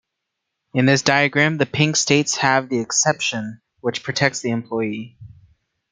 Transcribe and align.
In 0.73 0.87
this 0.87 1.03
diagram, 1.03 1.59
the 1.59 1.67
pink 1.67 1.95
states 1.95 2.37
have 2.37 2.69
the 2.69 2.79
'exception', 2.79 3.61
which 3.81 4.01
protects 4.01 4.39
the 4.39 4.49
employee. 4.49 5.15